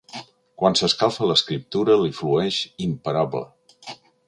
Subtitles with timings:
[0.61, 2.59] Quan s'escalfa l'escriptura li flueix
[2.89, 3.45] imparable.